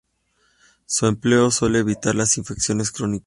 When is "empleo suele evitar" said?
1.05-2.15